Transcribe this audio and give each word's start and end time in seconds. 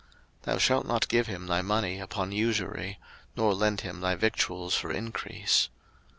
03:025:037 0.39 0.41
Thou 0.45 0.57
shalt 0.57 0.87
not 0.87 1.07
give 1.09 1.27
him 1.27 1.45
thy 1.45 1.61
money 1.61 1.99
upon 1.99 2.31
usury, 2.31 2.97
nor 3.37 3.53
lend 3.53 3.81
him 3.81 4.01
thy 4.01 4.15
victuals 4.15 4.73
for 4.73 4.91
increase. 4.91 5.69